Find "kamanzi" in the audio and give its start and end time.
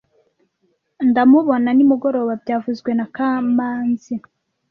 3.15-4.13